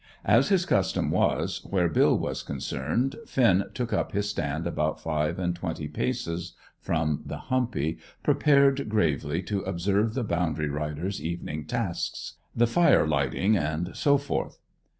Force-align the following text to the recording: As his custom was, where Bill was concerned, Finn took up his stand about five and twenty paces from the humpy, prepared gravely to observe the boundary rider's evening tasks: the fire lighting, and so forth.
As 0.25 0.49
his 0.49 0.65
custom 0.65 1.11
was, 1.11 1.63
where 1.63 1.87
Bill 1.87 2.17
was 2.17 2.41
concerned, 2.41 3.17
Finn 3.27 3.65
took 3.75 3.93
up 3.93 4.13
his 4.13 4.27
stand 4.27 4.65
about 4.65 4.99
five 4.99 5.37
and 5.37 5.55
twenty 5.55 5.87
paces 5.87 6.53
from 6.79 7.21
the 7.23 7.37
humpy, 7.37 7.99
prepared 8.23 8.89
gravely 8.89 9.43
to 9.43 9.61
observe 9.61 10.15
the 10.15 10.23
boundary 10.23 10.69
rider's 10.69 11.21
evening 11.23 11.65
tasks: 11.65 12.37
the 12.55 12.65
fire 12.65 13.05
lighting, 13.07 13.55
and 13.55 13.95
so 13.95 14.17
forth. 14.17 14.57